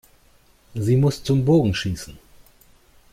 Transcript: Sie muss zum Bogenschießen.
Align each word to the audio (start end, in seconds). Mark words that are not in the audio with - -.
Sie 0.73 0.97
muss 0.97 1.23
zum 1.23 1.45
Bogenschießen. 1.45 2.17